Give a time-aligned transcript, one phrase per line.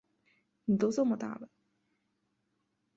[0.65, 1.47] 妳都这么大了